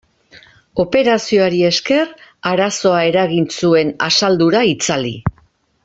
Operazioari 0.83 1.59
esker 1.67 2.09
arazoa 2.53 3.03
eragin 3.13 3.47
zuen 3.59 3.93
asaldura 4.11 4.65
itzali. 4.75 5.15